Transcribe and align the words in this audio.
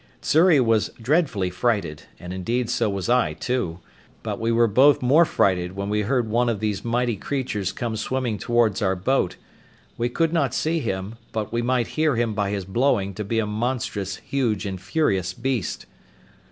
Xury 0.25 0.59
was 0.59 0.89
dreadfully 0.99 1.51
frighted, 1.51 2.05
and 2.19 2.33
indeed 2.33 2.71
so 2.71 2.89
was 2.89 3.07
I 3.07 3.33
too; 3.33 3.81
but 4.23 4.39
we 4.39 4.51
were 4.51 4.65
both 4.65 5.03
more 5.03 5.25
frighted 5.25 5.75
when 5.75 5.89
we 5.89 6.01
heard 6.01 6.27
one 6.27 6.49
of 6.49 6.59
these 6.59 6.83
mighty 6.83 7.15
creatures 7.15 7.71
come 7.71 7.95
swimming 7.95 8.39
towards 8.39 8.81
our 8.81 8.95
boat; 8.95 9.35
we 9.99 10.09
could 10.09 10.33
not 10.33 10.55
see 10.55 10.79
him, 10.79 11.17
but 11.31 11.53
we 11.53 11.61
might 11.61 11.89
hear 11.89 12.15
him 12.15 12.33
by 12.33 12.49
his 12.49 12.65
blowing 12.65 13.13
to 13.13 13.23
be 13.23 13.37
a 13.37 13.45
monstrous 13.45 14.15
huge 14.15 14.65
and 14.65 14.81
furious 14.81 15.35
beast. 15.35 15.85